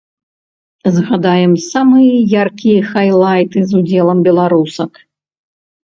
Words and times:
Згадаем 0.95 1.53
самыя 1.67 2.17
яркія 2.43 2.81
хайлайты 2.91 3.59
з 3.71 3.79
удзелам 3.85 4.17
беларусак. 4.33 4.91